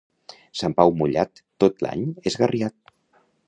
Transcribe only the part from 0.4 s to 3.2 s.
Sant Pau mullat, tot l'any esgarriat.